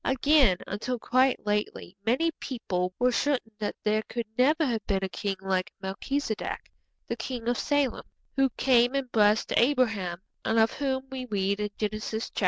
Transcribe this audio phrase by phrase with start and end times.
[0.03, 5.07] Again, until quite lately many people were certain that there could never have been a
[5.09, 6.71] king like Melchizedek,
[7.07, 11.69] the king of Salem, who came and blessed Abraham, and of whom we read in
[11.77, 12.39] Genesis xiv.